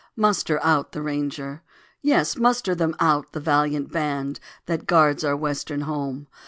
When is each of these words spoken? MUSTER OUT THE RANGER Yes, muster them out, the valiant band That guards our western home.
MUSTER 0.15 0.59
OUT 0.63 0.93
THE 0.93 1.01
RANGER 1.03 1.61
Yes, 2.01 2.35
muster 2.35 2.73
them 2.73 2.95
out, 2.99 3.33
the 3.33 3.39
valiant 3.39 3.91
band 3.91 4.39
That 4.65 4.87
guards 4.87 5.23
our 5.23 5.37
western 5.37 5.81
home. 5.81 6.25